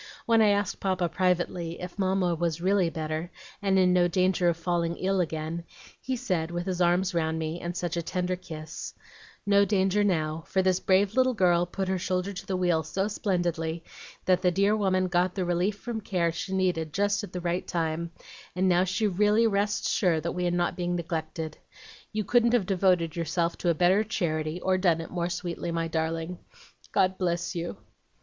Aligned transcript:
When 0.25 0.41
I 0.41 0.47
asked 0.49 0.79
Papa 0.79 1.09
privately, 1.09 1.79
if 1.79 1.99
Mamma 1.99 2.33
was 2.33 2.59
REALLY 2.59 2.89
better 2.89 3.29
and 3.61 3.77
in 3.77 3.93
no 3.93 4.07
danger 4.07 4.49
of 4.49 4.57
falling 4.57 4.95
ill 4.97 5.21
again, 5.21 5.63
he 6.01 6.15
said, 6.15 6.49
with 6.49 6.65
his 6.65 6.81
arms 6.81 7.13
round 7.13 7.37
me, 7.37 7.59
and 7.61 7.77
such 7.77 7.95
a 7.95 8.01
tender 8.01 8.35
kiss, 8.35 8.95
"'No 9.45 9.63
danger 9.63 10.03
now, 10.03 10.43
for 10.47 10.63
this 10.63 10.79
brave 10.79 11.13
little 11.13 11.35
girl 11.35 11.67
put 11.67 11.87
her 11.87 11.99
shoulder 11.99 12.33
to 12.33 12.45
the 12.47 12.57
wheel 12.57 12.81
so 12.81 13.07
splendidly, 13.07 13.83
that 14.25 14.41
the 14.41 14.49
dear 14.49 14.75
woman 14.75 15.07
got 15.07 15.35
the 15.35 15.45
relief 15.45 15.77
from 15.77 16.01
care 16.01 16.31
she 16.31 16.51
needed 16.51 16.93
just 16.93 17.23
at 17.23 17.31
the 17.31 17.39
right 17.41 17.67
time, 17.67 18.09
and 18.55 18.67
now 18.67 18.83
she 18.83 19.05
really 19.05 19.45
rests 19.45 19.91
sure 19.91 20.19
that 20.19 20.31
we 20.31 20.47
are 20.47 20.49
not 20.49 20.75
neglected. 20.79 21.59
You 22.11 22.23
couldn't 22.23 22.53
have 22.53 22.65
devoted 22.65 23.15
yourself 23.15 23.55
to 23.59 23.69
a 23.69 23.75
better 23.75 24.03
charity, 24.03 24.59
or 24.61 24.79
done 24.79 24.99
it 24.99 25.11
more 25.11 25.29
sweetly, 25.29 25.71
my 25.71 25.87
darling. 25.87 26.39
God 26.91 27.19
bless 27.19 27.53
you!'" 27.53 27.77